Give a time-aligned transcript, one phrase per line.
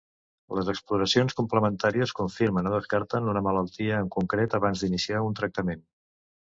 [0.59, 5.91] Les exploracions complementàries confirmen o descarten una malaltia en concret, abans d'iniciar un tractament.